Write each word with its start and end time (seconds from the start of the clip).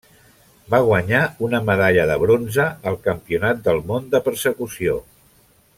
Va 0.73 0.77
guanyar 0.87 1.19
una 1.47 1.59
medalla 1.67 2.07
de 2.13 2.15
bronze 2.23 2.67
al 2.93 2.99
Campionat 3.09 3.63
del 3.69 3.83
món 3.93 4.09
de 4.17 4.23
persecució. 4.31 4.99